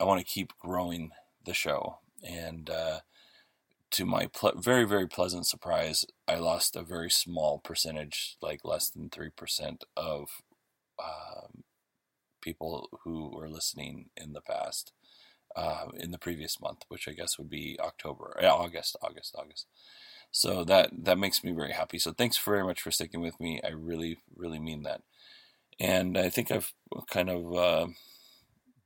I 0.00 0.04
want 0.04 0.20
to 0.20 0.32
keep 0.32 0.52
growing 0.58 1.10
the 1.44 1.54
show. 1.54 1.98
And 2.22 2.68
uh, 2.70 3.00
to 3.96 4.04
my 4.04 4.26
ple- 4.26 4.60
very 4.60 4.84
very 4.84 5.08
pleasant 5.08 5.46
surprise, 5.46 6.04
I 6.28 6.36
lost 6.36 6.76
a 6.76 6.82
very 6.82 7.10
small 7.10 7.58
percentage, 7.58 8.36
like 8.42 8.60
less 8.64 8.90
than 8.90 9.08
three 9.08 9.30
percent 9.30 9.84
of 9.96 10.28
um, 11.02 11.64
people 12.42 12.88
who 13.04 13.34
were 13.34 13.48
listening 13.48 14.10
in 14.16 14.32
the 14.32 14.42
past. 14.42 14.92
Uh, 15.54 15.86
in 15.98 16.10
the 16.10 16.18
previous 16.18 16.60
month, 16.60 16.82
which 16.88 17.08
I 17.08 17.12
guess 17.12 17.38
would 17.38 17.48
be 17.48 17.78
October, 17.80 18.38
uh, 18.42 18.46
August, 18.46 18.94
August, 19.00 19.34
August. 19.38 19.66
So 20.30 20.64
that 20.64 20.90
that 21.04 21.16
makes 21.18 21.42
me 21.42 21.52
very 21.52 21.72
happy. 21.72 21.98
So 21.98 22.12
thanks 22.12 22.36
very 22.36 22.62
much 22.62 22.82
for 22.82 22.90
sticking 22.90 23.22
with 23.22 23.40
me. 23.40 23.62
I 23.64 23.70
really 23.70 24.18
really 24.36 24.58
mean 24.58 24.82
that. 24.82 25.00
And 25.80 26.18
I 26.18 26.28
think 26.28 26.50
I've 26.50 26.74
kind 27.08 27.30
of 27.30 27.54
uh, 27.54 27.86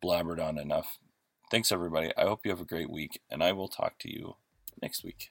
blabbered 0.05 0.41
on 0.41 0.59
enough. 0.59 0.99
Thanks 1.51 1.73
everybody. 1.73 2.13
I 2.17 2.23
hope 2.23 2.43
you 2.45 2.53
have 2.53 2.61
a 2.61 2.65
great 2.65 2.91
week, 2.91 3.21
and 3.29 3.43
I 3.43 3.51
will 3.51 3.69
talk 3.69 3.99
to 4.01 4.13
you 4.13 4.37
next 4.83 5.05
week. 5.05 5.31